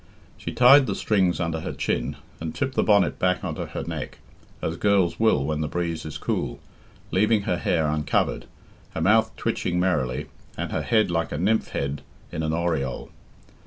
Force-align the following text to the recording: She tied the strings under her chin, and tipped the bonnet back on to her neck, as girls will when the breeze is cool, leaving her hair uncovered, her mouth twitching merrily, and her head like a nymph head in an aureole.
She 0.35 0.51
tied 0.51 0.87
the 0.87 0.95
strings 0.95 1.39
under 1.39 1.59
her 1.59 1.73
chin, 1.73 2.15
and 2.39 2.55
tipped 2.55 2.73
the 2.73 2.81
bonnet 2.81 3.19
back 3.19 3.43
on 3.43 3.53
to 3.53 3.67
her 3.67 3.83
neck, 3.83 4.17
as 4.59 4.75
girls 4.75 5.19
will 5.19 5.45
when 5.45 5.61
the 5.61 5.67
breeze 5.67 6.05
is 6.05 6.17
cool, 6.17 6.59
leaving 7.11 7.43
her 7.43 7.57
hair 7.57 7.85
uncovered, 7.85 8.47
her 8.95 9.01
mouth 9.01 9.31
twitching 9.37 9.79
merrily, 9.79 10.25
and 10.57 10.71
her 10.71 10.81
head 10.81 11.11
like 11.11 11.31
a 11.31 11.37
nymph 11.37 11.67
head 11.67 12.01
in 12.31 12.41
an 12.41 12.51
aureole. 12.51 13.11